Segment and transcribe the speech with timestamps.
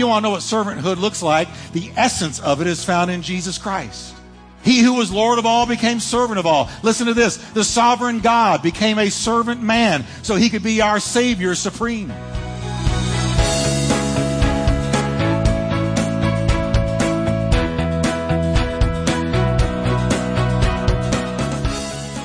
[0.00, 3.22] you want to know what servanthood looks like, the essence of it is found in
[3.22, 4.14] Jesus Christ.
[4.62, 6.68] He who was Lord of all became servant of all.
[6.82, 7.36] Listen to this.
[7.52, 12.08] The sovereign God became a servant man so he could be our Savior supreme.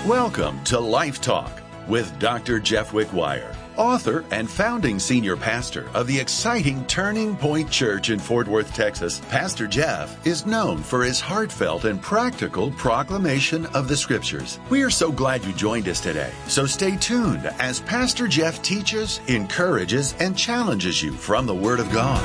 [0.05, 2.59] Welcome to Life Talk with Dr.
[2.59, 8.47] Jeff Wickwire, author and founding senior pastor of the exciting Turning Point Church in Fort
[8.47, 9.21] Worth, Texas.
[9.29, 14.59] Pastor Jeff is known for his heartfelt and practical proclamation of the scriptures.
[14.69, 16.31] We are so glad you joined us today.
[16.47, 21.91] So stay tuned as Pastor Jeff teaches, encourages, and challenges you from the Word of
[21.91, 22.21] God.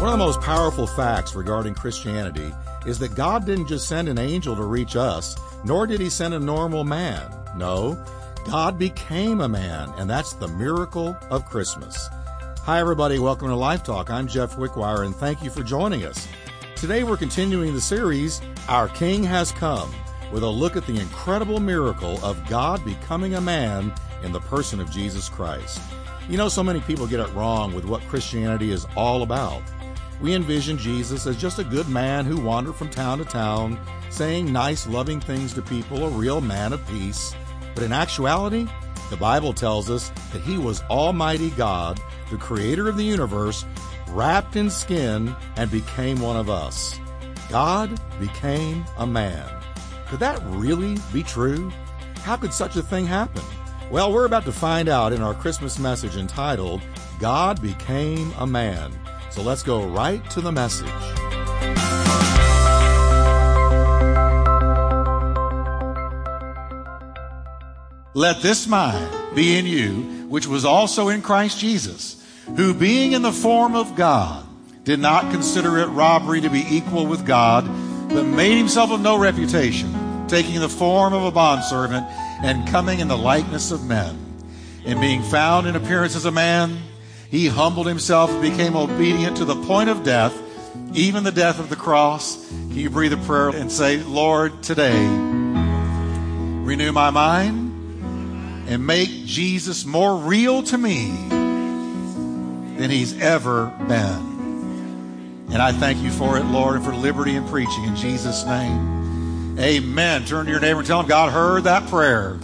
[0.00, 2.52] One of the most powerful facts regarding Christianity
[2.86, 6.34] is that God didn't just send an angel to reach us, nor did he send
[6.34, 7.30] a normal man.
[7.56, 8.02] No,
[8.46, 12.08] God became a man, and that's the miracle of Christmas.
[12.62, 13.18] Hi, everybody.
[13.18, 14.10] Welcome to Life Talk.
[14.10, 16.26] I'm Jeff Wickwire, and thank you for joining us.
[16.76, 19.92] Today, we're continuing the series, Our King Has Come,
[20.32, 24.80] with a look at the incredible miracle of God becoming a man in the person
[24.80, 25.80] of Jesus Christ.
[26.28, 29.62] You know, so many people get it wrong with what Christianity is all about.
[30.20, 34.52] We envision Jesus as just a good man who wandered from town to town, saying
[34.52, 37.34] nice, loving things to people, a real man of peace.
[37.74, 38.68] But in actuality,
[39.08, 43.64] the Bible tells us that he was Almighty God, the creator of the universe,
[44.08, 46.98] wrapped in skin and became one of us.
[47.48, 49.48] God became a man.
[50.08, 51.70] Could that really be true?
[52.22, 53.42] How could such a thing happen?
[53.90, 56.82] Well, we're about to find out in our Christmas message entitled,
[57.18, 58.92] God Became a Man.
[59.30, 60.86] So let's go right to the message.
[68.12, 72.20] Let this mind be in you, which was also in Christ Jesus,
[72.56, 74.44] who being in the form of God,
[74.82, 77.66] did not consider it robbery to be equal with God,
[78.08, 82.04] but made himself of no reputation, taking the form of a bondservant
[82.42, 84.18] and coming in the likeness of men.
[84.84, 86.78] And being found in appearance as a man,
[87.30, 90.36] he humbled himself and became obedient to the point of death,
[90.94, 92.48] even the death of the cross.
[92.48, 95.06] Can you breathe a prayer and say, Lord, today,
[96.64, 97.70] renew my mind
[98.68, 101.10] and make Jesus more real to me
[102.80, 105.48] than he's ever been.
[105.52, 109.58] And I thank you for it, Lord, and for liberty and preaching in Jesus' name.
[109.58, 110.24] Amen.
[110.24, 112.38] Turn to your neighbor and tell him God heard that prayer.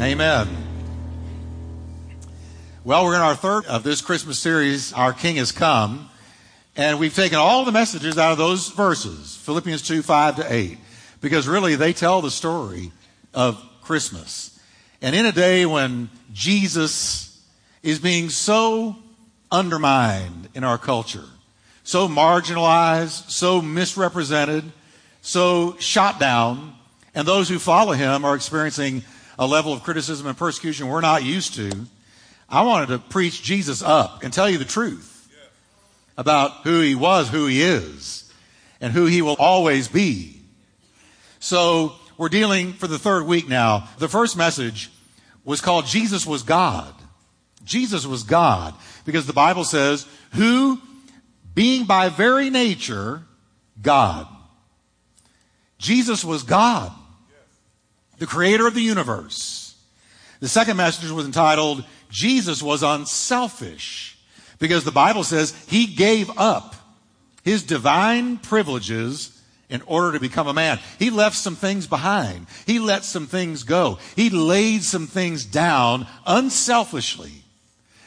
[0.00, 0.65] Amen.
[2.86, 6.08] Well, we're in our third of this Christmas series, Our King Has Come.
[6.76, 10.78] And we've taken all the messages out of those verses, Philippians 2, 5 to 8,
[11.20, 12.92] because really they tell the story
[13.34, 14.56] of Christmas.
[15.02, 17.44] And in a day when Jesus
[17.82, 18.94] is being so
[19.50, 21.26] undermined in our culture,
[21.82, 24.62] so marginalized, so misrepresented,
[25.22, 26.76] so shot down,
[27.16, 29.02] and those who follow him are experiencing
[29.40, 31.72] a level of criticism and persecution we're not used to.
[32.48, 35.28] I wanted to preach Jesus up and tell you the truth
[36.16, 38.32] about who he was, who he is,
[38.80, 40.40] and who he will always be.
[41.40, 43.88] So we're dealing for the third week now.
[43.98, 44.90] The first message
[45.44, 46.94] was called Jesus was God.
[47.64, 48.74] Jesus was God
[49.04, 50.80] because the Bible says, who
[51.54, 53.22] being by very nature
[53.80, 54.28] God.
[55.78, 56.92] Jesus was God,
[58.18, 59.74] the creator of the universe.
[60.40, 61.84] The second message was entitled,
[62.16, 64.16] Jesus was unselfish
[64.58, 66.74] because the Bible says he gave up
[67.44, 69.38] his divine privileges
[69.68, 70.78] in order to become a man.
[70.98, 72.46] He left some things behind.
[72.64, 73.98] He let some things go.
[74.14, 77.32] He laid some things down unselfishly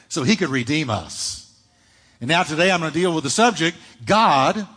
[0.07, 1.55] so he could redeem us.
[2.19, 3.77] And now today I'm going to deal with the subject,
[4.07, 4.67] God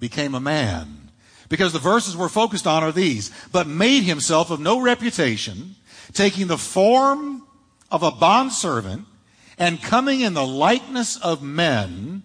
[0.00, 1.08] became a man.
[1.48, 5.76] Because the verses we're focused on are these, but made himself of no reputation,
[6.12, 7.42] taking the form
[7.92, 9.06] of a bondservant
[9.58, 12.22] and coming in the likeness of men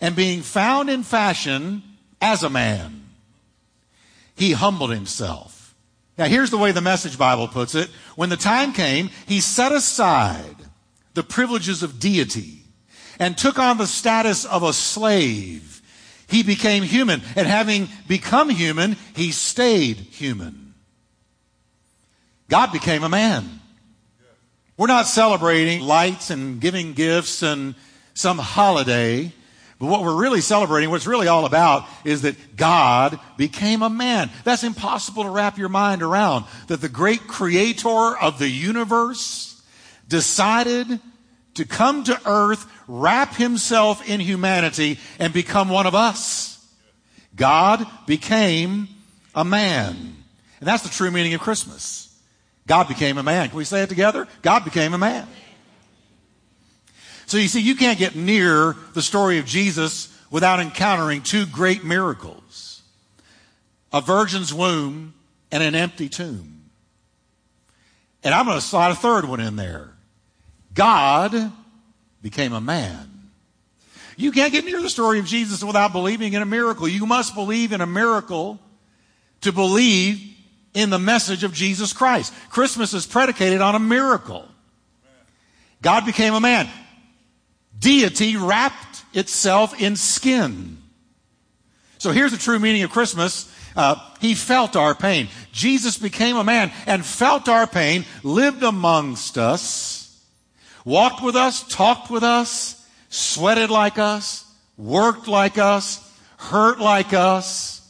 [0.00, 1.82] and being found in fashion
[2.20, 3.06] as a man.
[4.34, 5.74] He humbled himself.
[6.18, 7.88] Now here's the way the message Bible puts it.
[8.16, 10.56] When the time came, he set aside
[11.14, 12.64] the privileges of deity
[13.18, 15.80] and took on the status of a slave.
[16.26, 20.74] He became human, and having become human, he stayed human.
[22.48, 23.61] God became a man.
[24.82, 27.76] We're not celebrating lights and giving gifts and
[28.14, 29.32] some holiday,
[29.78, 33.88] But what we're really celebrating, what it's really all about, is that God became a
[33.88, 34.28] man.
[34.42, 36.46] That's impossible to wrap your mind around.
[36.66, 39.62] That the great creator of the universe
[40.08, 40.98] decided
[41.54, 46.58] to come to earth, wrap himself in humanity, and become one of us.
[47.36, 48.88] God became
[49.32, 49.94] a man.
[50.58, 52.11] And that's the true meaning of Christmas.
[52.66, 53.48] God became a man.
[53.48, 54.28] Can we say it together?
[54.42, 55.26] God became a man.
[57.26, 61.84] So you see, you can't get near the story of Jesus without encountering two great
[61.84, 62.82] miracles
[63.92, 65.12] a virgin's womb
[65.50, 66.62] and an empty tomb.
[68.24, 69.90] And I'm going to slide a third one in there.
[70.72, 71.52] God
[72.22, 73.10] became a man.
[74.16, 76.88] You can't get near the story of Jesus without believing in a miracle.
[76.88, 78.58] You must believe in a miracle
[79.42, 80.36] to believe
[80.74, 82.32] in the message of Jesus Christ.
[82.50, 84.48] Christmas is predicated on a miracle.
[85.82, 86.68] God became a man.
[87.78, 90.78] Deity wrapped itself in skin.
[91.98, 93.52] So here's the true meaning of Christmas.
[93.74, 95.28] Uh, he felt our pain.
[95.52, 100.20] Jesus became a man and felt our pain, lived amongst us,
[100.84, 104.44] walked with us, talked with us, sweated like us,
[104.76, 106.00] worked like us,
[106.36, 107.80] hurt like us,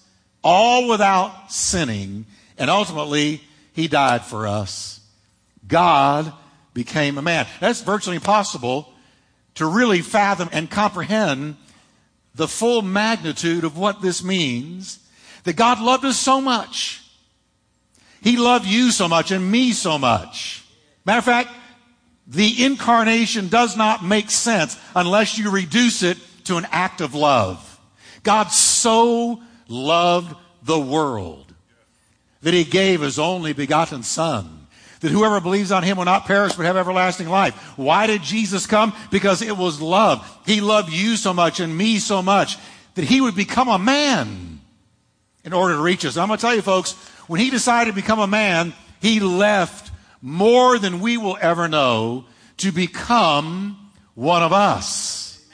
[0.44, 2.26] all without sinning.
[2.62, 3.40] And ultimately,
[3.72, 5.00] he died for us.
[5.66, 6.32] God
[6.72, 7.48] became a man.
[7.58, 8.88] That's virtually impossible
[9.56, 11.56] to really fathom and comprehend
[12.36, 15.00] the full magnitude of what this means
[15.42, 17.02] that God loved us so much.
[18.20, 20.64] He loved you so much and me so much.
[21.04, 21.50] Matter of fact,
[22.28, 27.80] the incarnation does not make sense unless you reduce it to an act of love.
[28.22, 31.51] God so loved the world
[32.42, 34.62] that he gave his only begotten son
[35.02, 37.54] that whoever believes on him will not perish but have everlasting life.
[37.76, 38.94] Why did Jesus come?
[39.10, 40.24] Because it was love.
[40.46, 42.56] He loved you so much and me so much
[42.94, 44.60] that he would become a man
[45.44, 46.16] in order to reach us.
[46.16, 46.92] I'm going to tell you folks,
[47.26, 49.90] when he decided to become a man, he left
[50.20, 52.24] more than we will ever know
[52.58, 55.44] to become one of us.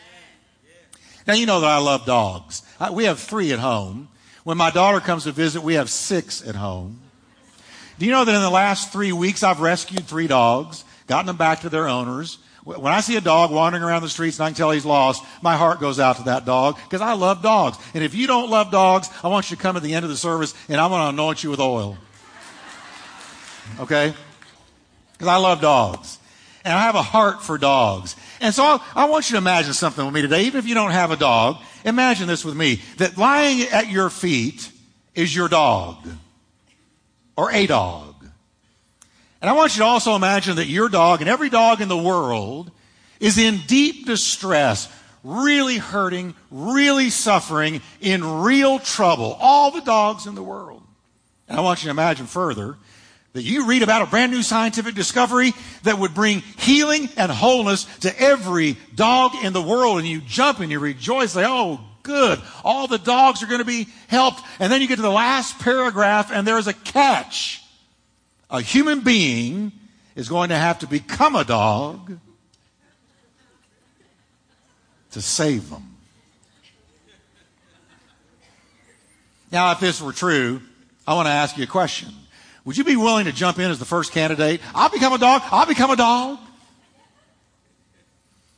[1.26, 2.62] Now, you know that I love dogs.
[2.92, 4.08] We have three at home.
[4.48, 7.02] When my daughter comes to visit, we have six at home.
[7.98, 11.36] Do you know that in the last three weeks I've rescued three dogs, gotten them
[11.36, 12.38] back to their owners?
[12.64, 15.22] When I see a dog wandering around the streets and I can tell he's lost,
[15.42, 17.76] my heart goes out to that dog because I love dogs.
[17.92, 20.10] And if you don't love dogs, I want you to come at the end of
[20.10, 21.98] the service and I'm going to anoint you with oil.
[23.80, 24.14] Okay?
[25.12, 26.18] Because I love dogs.
[26.64, 28.16] And I have a heart for dogs.
[28.40, 30.44] And so I, I want you to imagine something with me today.
[30.44, 32.82] Even if you don't have a dog, imagine this with me.
[32.98, 34.70] That lying at your feet
[35.14, 36.06] is your dog
[37.36, 38.14] or a dog.
[39.40, 41.96] And I want you to also imagine that your dog and every dog in the
[41.96, 42.70] world
[43.20, 44.88] is in deep distress,
[45.22, 49.36] really hurting, really suffering, in real trouble.
[49.40, 50.82] All the dogs in the world.
[51.48, 52.76] And I want you to imagine further
[53.38, 55.52] that you read about a brand new scientific discovery
[55.84, 59.98] that would bring healing and wholeness to every dog in the world.
[59.98, 62.40] And you jump and you rejoice, say, oh, good.
[62.64, 64.42] All the dogs are going to be helped.
[64.58, 67.62] And then you get to the last paragraph and there's a catch.
[68.50, 69.70] A human being
[70.16, 72.18] is going to have to become a dog
[75.12, 75.94] to save them.
[79.52, 80.60] Now, if this were true,
[81.06, 82.12] I want to ask you a question.
[82.68, 84.60] Would you be willing to jump in as the first candidate?
[84.74, 85.40] I'll become a dog.
[85.46, 86.38] I'll become a dog.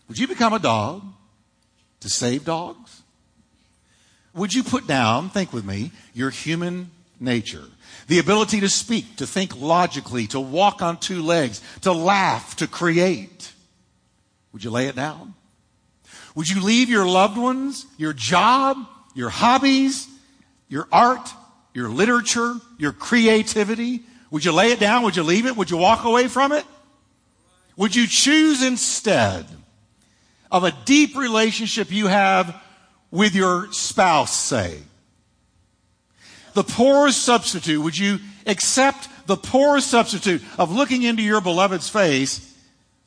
[0.08, 1.04] Would you become a dog
[2.00, 3.02] to save dogs?
[4.34, 6.90] Would you put down, think with me, your human
[7.20, 7.62] nature?
[8.08, 12.66] The ability to speak, to think logically, to walk on two legs, to laugh, to
[12.66, 13.52] create.
[14.52, 15.34] Would you lay it down?
[16.34, 18.76] Would you leave your loved ones, your job,
[19.14, 20.08] your hobbies,
[20.68, 21.32] your art,
[21.74, 24.00] your literature, your creativity?
[24.30, 25.02] Would you lay it down?
[25.02, 25.56] Would you leave it?
[25.56, 26.64] Would you walk away from it?
[27.76, 29.46] Would you choose instead
[30.50, 32.62] of a deep relationship you have
[33.10, 34.78] with your spouse, say?
[36.52, 42.56] The poorest substitute, would you accept the poorest substitute of looking into your beloved's face,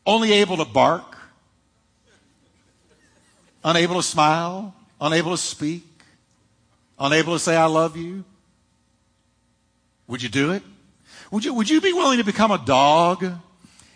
[0.05, 1.17] only able to bark,
[3.63, 5.83] unable to smile, unable to speak,
[6.97, 8.23] unable to say, I love you?
[10.07, 10.63] Would you do it?
[11.31, 13.25] Would you, would you be willing to become a dog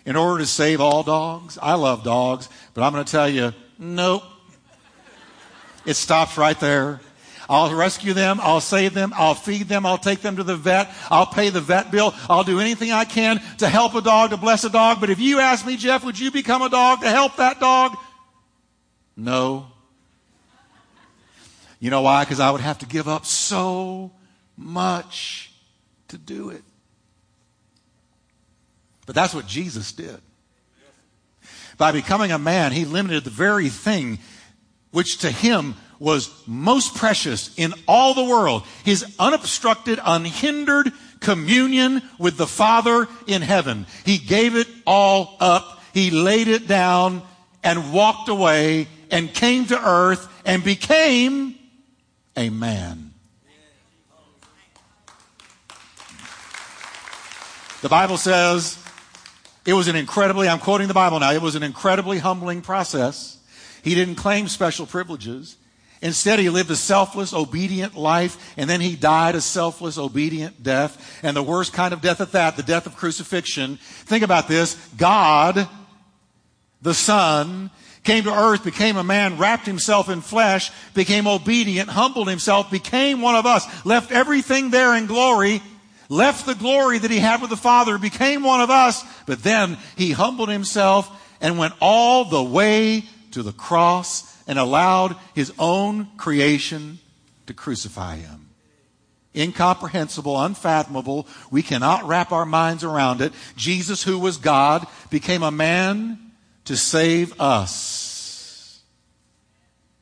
[0.04, 1.58] in order to save all dogs?
[1.60, 4.22] I love dogs, but I'm going to tell you, nope.
[5.84, 7.00] It stops right there.
[7.48, 8.40] I'll rescue them.
[8.42, 9.12] I'll save them.
[9.16, 9.86] I'll feed them.
[9.86, 10.92] I'll take them to the vet.
[11.10, 12.14] I'll pay the vet bill.
[12.28, 15.00] I'll do anything I can to help a dog, to bless a dog.
[15.00, 17.96] But if you ask me, Jeff, would you become a dog to help that dog?
[19.16, 19.68] No.
[21.80, 22.24] You know why?
[22.24, 24.12] Because I would have to give up so
[24.56, 25.47] much
[26.08, 26.62] to do it.
[29.06, 30.20] But that's what Jesus did.
[31.78, 34.18] By becoming a man, he limited the very thing
[34.90, 42.36] which to him was most precious in all the world his unobstructed, unhindered communion with
[42.36, 43.86] the Father in heaven.
[44.04, 45.82] He gave it all up.
[45.94, 47.22] He laid it down
[47.62, 51.56] and walked away and came to earth and became
[52.36, 53.07] a man.
[57.80, 58.76] The Bible says
[59.64, 63.38] it was an incredibly, I'm quoting the Bible now, it was an incredibly humbling process.
[63.82, 65.56] He didn't claim special privileges.
[66.02, 71.20] Instead, he lived a selfless, obedient life, and then he died a selfless, obedient death,
[71.22, 73.78] and the worst kind of death at that, the death of crucifixion.
[73.80, 74.74] Think about this.
[74.96, 75.68] God,
[76.82, 77.70] the Son,
[78.02, 83.20] came to earth, became a man, wrapped himself in flesh, became obedient, humbled himself, became
[83.20, 85.60] one of us, left everything there in glory,
[86.08, 89.78] left the glory that he had with the Father, became one of us, but then
[89.96, 91.10] he humbled himself
[91.40, 96.98] and went all the way to the cross and allowed his own creation
[97.46, 98.48] to crucify him.
[99.36, 101.28] Incomprehensible, unfathomable.
[101.50, 103.32] We cannot wrap our minds around it.
[103.56, 106.18] Jesus, who was God, became a man
[106.64, 108.80] to save us.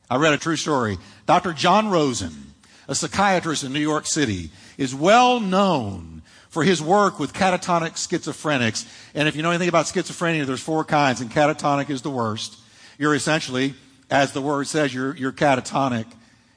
[0.09, 0.97] I read a true story.
[1.25, 1.51] Dr.
[1.51, 2.46] John Rosen,
[2.87, 8.87] a psychiatrist in New York City, is well known for his work with catatonic schizophrenics.
[9.13, 12.57] And if you know anything about schizophrenia, there's four kinds, and catatonic is the worst.
[12.97, 13.75] You're essentially
[14.09, 16.05] as the word says, you're, you're catatonic.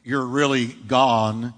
[0.04, 1.52] You're really gone.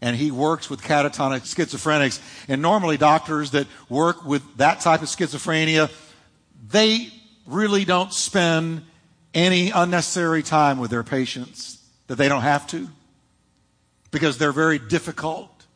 [0.00, 2.20] And he works with catatonic schizophrenics.
[2.48, 5.90] And normally doctors that work with that type of schizophrenia,
[6.68, 7.08] they
[7.46, 8.82] really don't spend
[9.32, 12.88] any unnecessary time with their patients that they don't have to
[14.16, 15.66] because they're very difficult.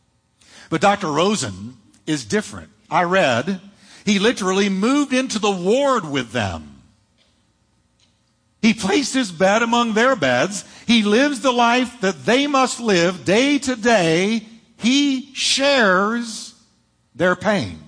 [0.71, 1.13] But Dr.
[1.13, 2.71] Rosen is different.
[2.91, 3.61] I read
[4.07, 6.81] he literally moved into the ward with them.
[8.63, 10.65] He placed his bed among their beds.
[10.87, 14.47] He lives the life that they must live day to day.
[14.79, 16.55] He shares
[17.15, 17.79] their pain.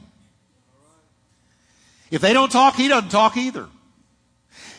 [2.11, 3.68] If they don't talk, he doesn't talk either.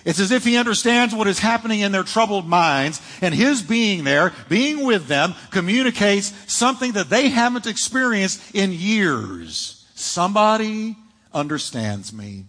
[0.06, 4.04] It's as if he understands what is happening in their troubled minds, and his being
[4.04, 9.86] there, being with them, communicates something that they haven't experienced in years.
[9.96, 10.98] Somebody
[11.34, 12.46] understands me.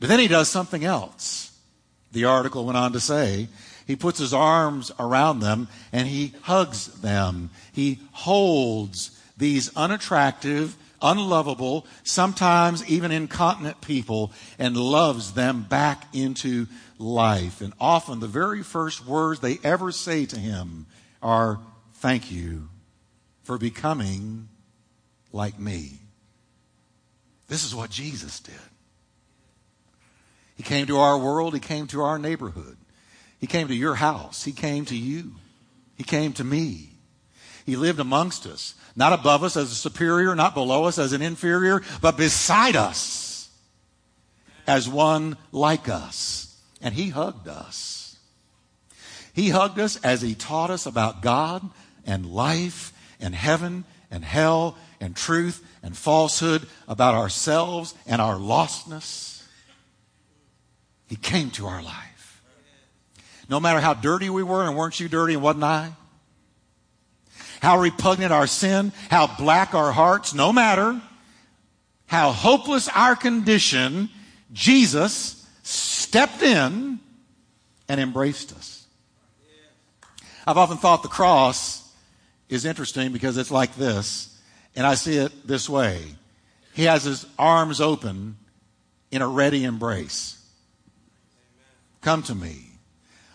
[0.00, 1.56] But then he does something else.
[2.12, 3.48] The article went on to say
[3.86, 7.50] he puts his arms around them and he hugs them.
[7.72, 16.66] He holds these unattractive, unlovable, sometimes even incontinent people and loves them back into
[16.98, 17.60] life.
[17.60, 20.86] And often the very first words they ever say to him
[21.22, 21.60] are,
[21.94, 22.68] Thank you
[23.44, 24.48] for becoming
[25.32, 26.00] like me.
[27.48, 28.54] This is what Jesus did.
[30.56, 31.54] He came to our world.
[31.54, 32.76] He came to our neighborhood.
[33.38, 34.44] He came to your house.
[34.44, 35.32] He came to you.
[35.96, 36.93] He came to me.
[37.64, 41.22] He lived amongst us, not above us as a superior, not below us as an
[41.22, 43.50] inferior, but beside us
[44.66, 46.60] as one like us.
[46.80, 48.18] And he hugged us.
[49.32, 51.68] He hugged us as he taught us about God
[52.06, 59.42] and life and heaven and hell and truth and falsehood, about ourselves and our lostness.
[61.08, 62.42] He came to our life.
[63.48, 65.92] No matter how dirty we were, and weren't you dirty and wasn't I?
[67.64, 71.00] How repugnant our sin, how black our hearts, no matter
[72.04, 74.10] how hopeless our condition,
[74.52, 77.00] Jesus stepped in
[77.88, 78.86] and embraced us.
[80.46, 81.90] I've often thought the cross
[82.50, 84.38] is interesting because it's like this,
[84.76, 86.02] and I see it this way.
[86.74, 88.36] He has his arms open
[89.10, 90.38] in a ready embrace.
[92.02, 92.66] Come to me.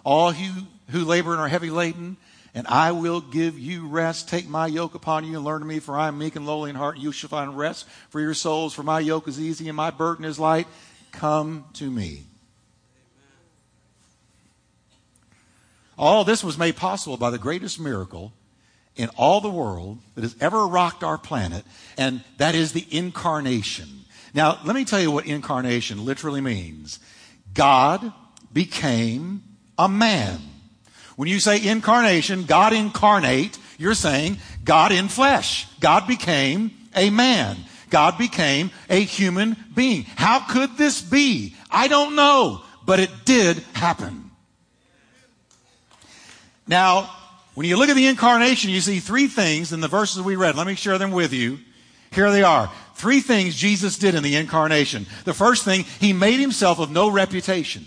[0.04, 0.52] All you
[0.90, 2.18] who labor and are heavy laden,
[2.54, 4.30] and I will give you rest.
[4.30, 6.70] Take my yoke upon you and learn of me, for I am meek and lowly
[6.70, 6.98] in heart.
[6.98, 10.26] You shall find rest for your souls, for my yoke is easy and my burden
[10.26, 10.68] is light.
[11.12, 12.24] Come to me.
[15.98, 18.32] All this was made possible by the greatest miracle
[18.96, 21.64] in all the world that has ever rocked our planet,
[21.98, 24.06] and that is the incarnation.
[24.34, 27.00] Now, let me tell you what incarnation literally means
[27.54, 28.14] God
[28.54, 29.44] became
[29.78, 30.40] a man.
[31.20, 35.68] When you say incarnation, God incarnate, you're saying God in flesh.
[35.82, 37.58] God became a man.
[37.90, 40.06] God became a human being.
[40.16, 41.56] How could this be?
[41.70, 44.32] I don't know, but it did happen.
[46.66, 47.14] Now,
[47.54, 50.56] when you look at the incarnation, you see three things in the verses we read.
[50.56, 51.60] Let me share them with you.
[52.14, 52.72] Here they are.
[52.96, 55.06] Three things Jesus did in the incarnation.
[55.26, 57.86] The first thing, he made himself of no reputation.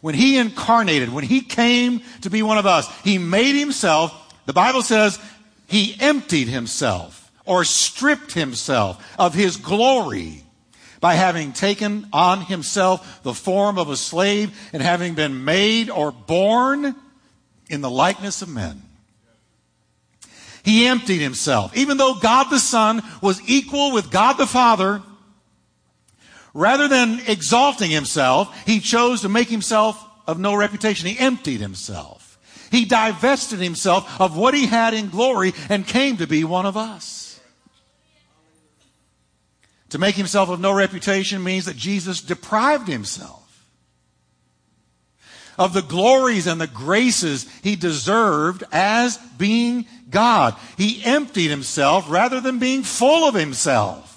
[0.00, 4.14] When he incarnated, when he came to be one of us, he made himself,
[4.46, 5.18] the Bible says,
[5.66, 10.42] he emptied himself or stripped himself of his glory
[11.00, 16.12] by having taken on himself the form of a slave and having been made or
[16.12, 16.94] born
[17.68, 18.82] in the likeness of men.
[20.62, 21.74] He emptied himself.
[21.76, 25.02] Even though God the Son was equal with God the Father,
[26.54, 31.08] rather than exalting himself, he chose to make himself of no reputation.
[31.08, 32.38] He emptied himself.
[32.70, 36.76] He divested himself of what he had in glory and came to be one of
[36.76, 37.40] us.
[39.90, 43.40] To make himself of no reputation means that Jesus deprived himself
[45.58, 50.56] of the glories and the graces he deserved as being God.
[50.78, 54.09] He emptied himself rather than being full of himself.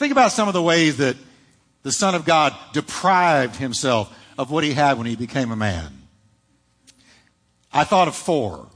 [0.00, 1.14] Think about some of the ways that
[1.82, 5.92] the Son of God deprived himself of what he had when he became a man.
[7.70, 8.68] I thought of four.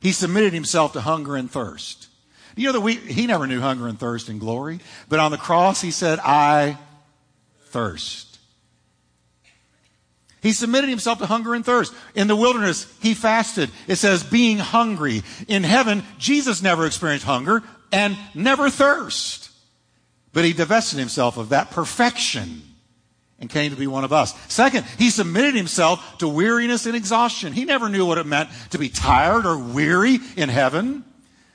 [0.00, 2.08] He submitted himself to hunger and thirst.
[2.56, 5.36] You know that we, he never knew hunger and thirst in glory, but on the
[5.36, 6.78] cross he said, I
[7.64, 8.38] thirst.
[10.40, 11.92] He submitted himself to hunger and thirst.
[12.14, 13.70] In the wilderness, he fasted.
[13.86, 15.24] It says being hungry.
[15.46, 19.49] In heaven, Jesus never experienced hunger and never thirst.
[20.32, 22.62] But he divested himself of that perfection
[23.40, 24.34] and came to be one of us.
[24.52, 27.52] Second, he submitted himself to weariness and exhaustion.
[27.52, 31.04] He never knew what it meant to be tired or weary in heaven.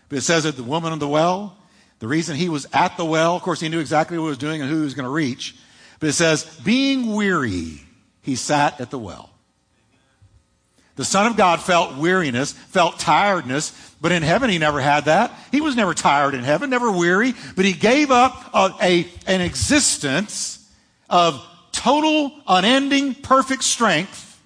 [0.10, 1.58] But it says that the woman of the well,
[2.00, 4.38] the reason he was at the well, of course, he knew exactly what he was
[4.38, 5.56] doing and who he was going to reach.
[6.00, 7.82] But it says, being weary
[8.22, 9.30] he sat at the well.
[10.96, 13.70] The Son of God felt weariness, felt tiredness,
[14.06, 15.34] but in heaven he never had that.
[15.52, 19.42] He was never tired in heaven, never weary, but he gave up a, a, an
[19.42, 20.64] existence
[21.10, 24.40] of total, unending, perfect strength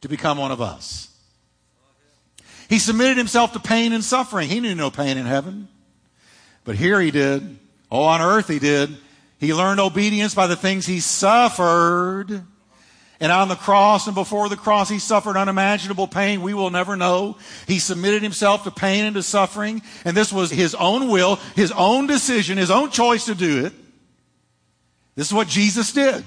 [0.00, 1.16] to become one of us.
[2.68, 4.48] He submitted himself to pain and suffering.
[4.48, 5.68] He knew no pain in heaven.
[6.64, 7.58] But here he did.
[7.88, 8.96] Oh, on earth he did.
[9.38, 12.42] He learned obedience by the things he suffered.
[13.18, 16.96] And on the cross and before the cross, he suffered unimaginable pain we will never
[16.96, 17.38] know.
[17.66, 19.82] He submitted himself to pain and to suffering.
[20.04, 23.72] And this was his own will, his own decision, his own choice to do it.
[25.14, 26.24] This is what Jesus did.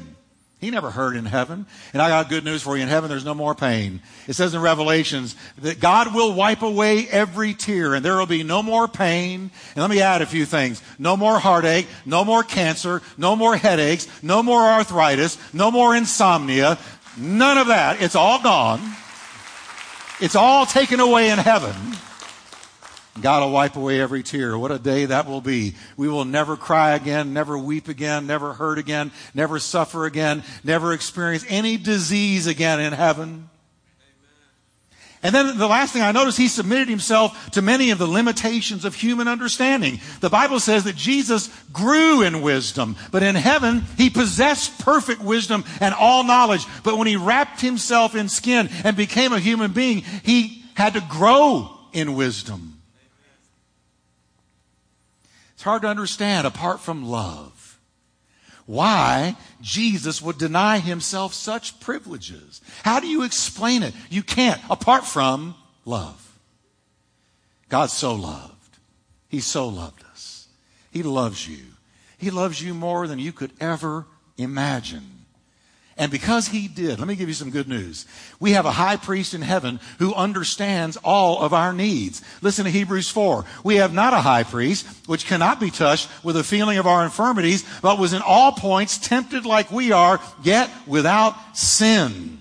[0.59, 1.65] He never hurt in heaven.
[1.93, 2.83] And I got good news for you.
[2.83, 4.01] In heaven, there's no more pain.
[4.27, 8.43] It says in Revelations that God will wipe away every tear and there will be
[8.43, 9.51] no more pain.
[9.75, 10.81] And let me add a few things.
[10.97, 16.77] No more heartache, no more cancer, no more headaches, no more arthritis, no more insomnia.
[17.17, 18.01] None of that.
[18.01, 18.81] It's all gone.
[20.19, 21.73] It's all taken away in heaven.
[23.21, 24.57] God will wipe away every tear.
[24.57, 25.75] What a day that will be.
[25.97, 30.93] We will never cry again, never weep again, never hurt again, never suffer again, never
[30.93, 33.49] experience any disease again in heaven.
[35.21, 38.85] And then the last thing I noticed, he submitted himself to many of the limitations
[38.85, 39.99] of human understanding.
[40.21, 45.65] The Bible says that Jesus grew in wisdom, but in heaven, he possessed perfect wisdom
[45.81, 46.65] and all knowledge.
[46.83, 51.01] But when he wrapped himself in skin and became a human being, he had to
[51.01, 52.78] grow in wisdom.
[55.59, 57.81] It's hard to understand apart from love.
[58.65, 62.61] Why Jesus would deny himself such privileges.
[62.85, 63.93] How do you explain it?
[64.09, 66.39] You can't apart from love.
[67.67, 68.77] God so loved.
[69.27, 70.47] He so loved us.
[70.91, 71.65] He loves you.
[72.17, 75.18] He loves you more than you could ever imagine.
[75.99, 78.05] And because he did, let me give you some good news.
[78.39, 82.21] We have a high priest in heaven who understands all of our needs.
[82.41, 83.43] Listen to Hebrews 4.
[83.65, 87.03] We have not a high priest which cannot be touched with a feeling of our
[87.03, 92.38] infirmities, but was in all points tempted like we are, yet without sin.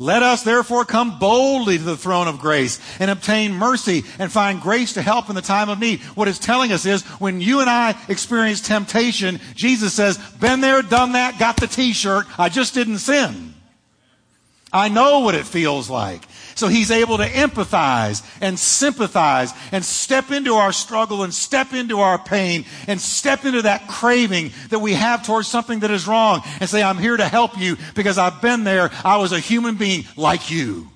[0.00, 4.58] Let us therefore come boldly to the throne of grace and obtain mercy and find
[4.58, 6.00] grace to help in the time of need.
[6.16, 10.80] What it's telling us is when you and I experience temptation, Jesus says, been there,
[10.80, 12.24] done that, got the t-shirt.
[12.38, 13.52] I just didn't sin.
[14.72, 16.24] I know what it feels like.
[16.60, 22.00] So he's able to empathize and sympathize and step into our struggle and step into
[22.00, 26.42] our pain and step into that craving that we have towards something that is wrong
[26.60, 28.90] and say, I'm here to help you because I've been there.
[29.06, 30.88] I was a human being like you.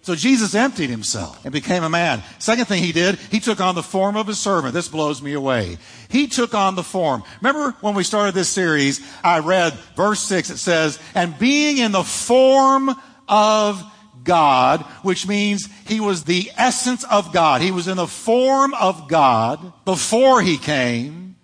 [0.00, 2.22] So Jesus emptied himself and became a man.
[2.38, 4.72] Second thing he did, he took on the form of a servant.
[4.72, 5.76] This blows me away.
[6.08, 7.24] He took on the form.
[7.42, 11.92] Remember when we started this series, I read verse 6, it says, and being in
[11.92, 12.90] the form
[13.28, 13.84] of
[14.24, 17.60] God, which means he was the essence of God.
[17.60, 21.36] He was in the form of God before he came.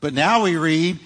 [0.00, 0.98] But now we read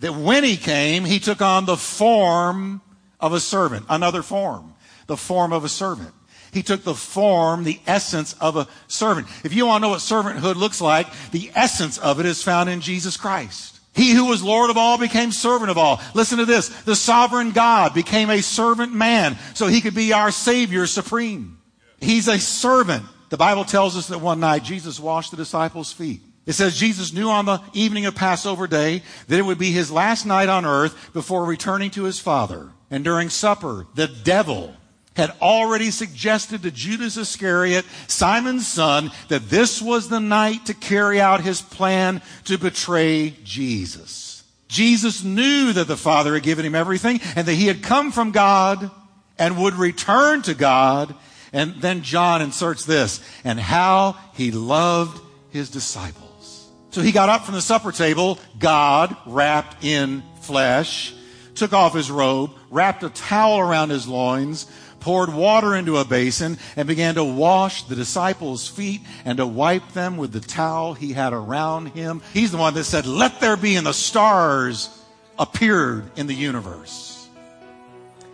[0.00, 2.82] that when he came, he took on the form
[3.20, 4.74] of a servant, another form,
[5.06, 6.12] the form of a servant.
[6.52, 9.26] He took the form, the essence of a servant.
[9.42, 12.70] If you want to know what servanthood looks like, the essence of it is found
[12.70, 13.73] in Jesus Christ.
[13.94, 16.00] He who was Lord of all became servant of all.
[16.14, 16.68] Listen to this.
[16.82, 21.58] The sovereign God became a servant man so he could be our Savior supreme.
[22.00, 23.04] He's a servant.
[23.30, 26.22] The Bible tells us that one night Jesus washed the disciples' feet.
[26.46, 29.90] It says Jesus knew on the evening of Passover day that it would be his
[29.90, 32.68] last night on earth before returning to his Father.
[32.90, 34.74] And during supper, the devil
[35.16, 41.20] had already suggested to Judas Iscariot, Simon's son, that this was the night to carry
[41.20, 44.42] out his plan to betray Jesus.
[44.68, 48.32] Jesus knew that the Father had given him everything and that he had come from
[48.32, 48.90] God
[49.38, 51.14] and would return to God.
[51.52, 56.68] And then John inserts this, and how he loved his disciples.
[56.90, 61.14] So he got up from the supper table, God wrapped in flesh,
[61.54, 64.66] took off his robe, wrapped a towel around his loins,
[65.00, 69.92] poured water into a basin, and began to wash the disciples' feet and to wipe
[69.92, 72.22] them with the towel he had around him.
[72.32, 74.88] He's the one that said, Let there be, and the stars
[75.38, 77.28] appeared in the universe.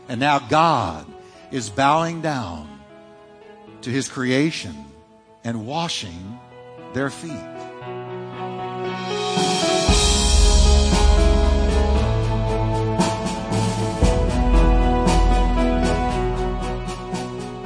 [0.08, 1.06] And now God
[1.50, 2.80] is bowing down
[3.82, 4.84] to his creation
[5.44, 6.38] and washing
[6.92, 7.49] their feet.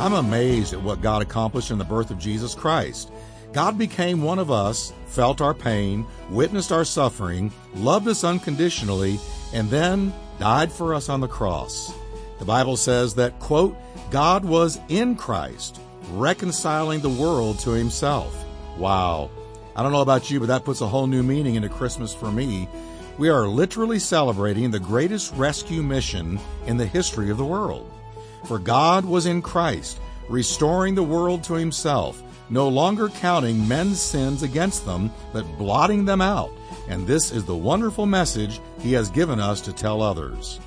[0.05, 3.11] I'm amazed at what God accomplished in the birth of Jesus Christ.
[3.55, 9.19] God became one of us, felt our pain, witnessed our suffering, loved us unconditionally,
[9.55, 11.95] and then died for us on the cross.
[12.38, 13.79] The Bible says that, quote,
[14.11, 18.45] God was in Christ, reconciling the world to himself.
[18.77, 19.31] Wow.
[19.75, 22.31] I don't know about you, but that puts a whole new meaning into Christmas for
[22.31, 22.69] me.
[23.17, 27.90] We are literally celebrating the greatest rescue mission in the history of the world.
[28.46, 34.42] For God was in Christ, restoring the world to himself, no longer counting men's sins
[34.42, 36.50] against them, but blotting them out.
[36.88, 40.61] And this is the wonderful message he has given us to tell others.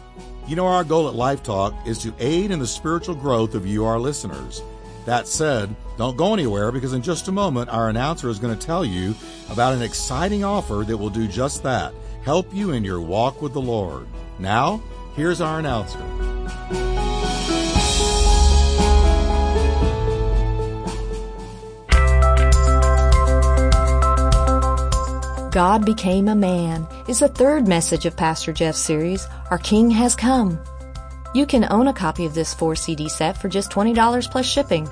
[0.48, 3.68] You know, our goal at Life Talk is to aid in the spiritual growth of
[3.68, 4.62] you, our listeners.
[5.06, 8.66] That said, don't go anywhere because in just a moment, our announcer is going to
[8.66, 9.16] tell you
[9.50, 13.54] about an exciting offer that will do just that help you in your walk with
[13.54, 14.06] the Lord.
[14.38, 14.82] Now,
[15.16, 16.27] here's our announcer.
[25.52, 30.14] God Became a Man is the third message of Pastor Jeff's series, Our King Has
[30.14, 30.60] Come.
[31.34, 34.90] You can own a copy of this 4 CD set for just $20 plus shipping.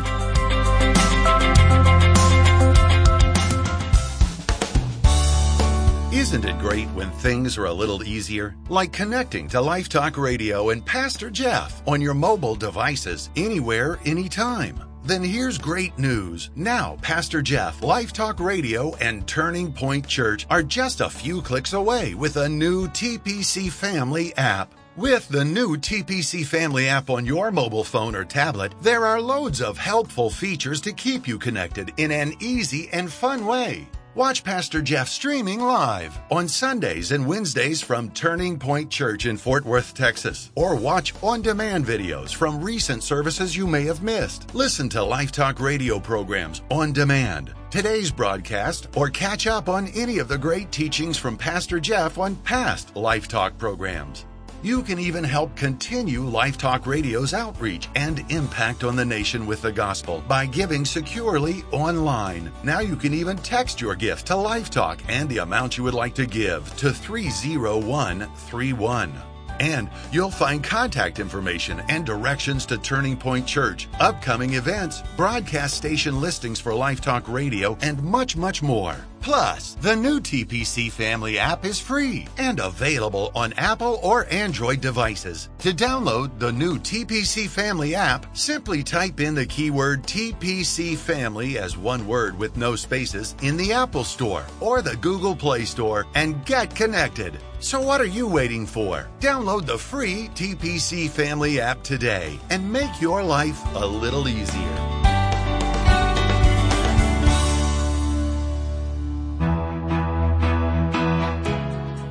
[6.17, 8.55] Isn't it great when things are a little easier?
[8.69, 14.83] Like connecting to Life Talk Radio and Pastor Jeff on your mobile devices anywhere, anytime.
[15.07, 16.49] Then here's great news.
[16.57, 21.71] Now, Pastor Jeff, Life Talk Radio, and Turning Point Church are just a few clicks
[21.71, 24.73] away with a new TPC Family app.
[24.97, 29.61] With the new TPC Family app on your mobile phone or tablet, there are loads
[29.61, 33.87] of helpful features to keep you connected in an easy and fun way.
[34.17, 39.63] Watch Pastor Jeff streaming live on Sundays and Wednesdays from Turning Point Church in Fort
[39.63, 40.51] Worth, Texas.
[40.55, 44.55] Or watch on demand videos from recent services you may have missed.
[44.55, 50.17] Listen to Life Talk radio programs on demand, today's broadcast, or catch up on any
[50.17, 54.25] of the great teachings from Pastor Jeff on past Life Talk programs.
[54.63, 59.61] You can even help continue Life Talk Radio's outreach and impact on the nation with
[59.61, 62.51] the gospel by giving securely online.
[62.63, 65.93] Now you can even text your gift to Life Talk and the amount you would
[65.93, 69.13] like to give to 30131.
[69.59, 76.19] And you'll find contact information and directions to Turning Point Church, upcoming events, broadcast station
[76.19, 78.95] listings for Life Talk Radio, and much, much more.
[79.19, 85.49] Plus, the new TPC Family app is free and available on Apple or Android devices.
[85.59, 91.77] To download the new TPC Family app, simply type in the keyword TPC Family as
[91.77, 96.45] one word with no spaces in the Apple Store or the Google Play Store and
[96.45, 97.37] get connected.
[97.59, 99.07] So, what are you waiting for?
[99.19, 104.96] Download the free TPC Family app today and make your life a little easier.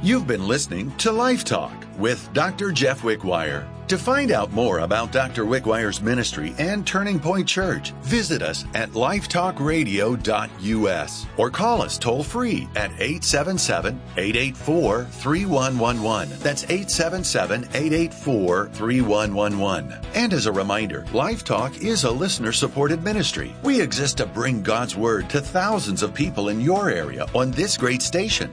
[0.06, 2.70] You've been listening to Life Talk with Dr.
[2.70, 3.66] Jeff Wickwire.
[3.88, 5.44] To find out more about Dr.
[5.44, 12.68] Wickwire's ministry and Turning Point Church, visit us at lifetalkradio.us or call us toll free
[12.76, 16.38] at 877 884 3111.
[16.38, 19.98] That's 877 884 3111.
[20.14, 23.52] And as a reminder, Life Talk is a listener supported ministry.
[23.64, 27.76] We exist to bring God's Word to thousands of people in your area on this
[27.76, 28.52] great station.